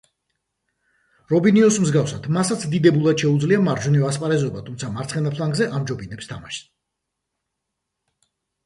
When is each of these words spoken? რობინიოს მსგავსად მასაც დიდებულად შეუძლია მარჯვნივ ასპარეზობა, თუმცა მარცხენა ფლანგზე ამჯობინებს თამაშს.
რობინიოს 1.33 1.77
მსგავსად 1.83 2.25
მასაც 2.37 2.65
დიდებულად 2.71 3.25
შეუძლია 3.27 3.61
მარჯვნივ 3.69 4.09
ასპარეზობა, 4.09 4.65
თუმცა 4.71 4.91
მარცხენა 4.97 5.37
ფლანგზე 5.37 5.71
ამჯობინებს 5.81 6.33
თამაშს. 6.33 8.31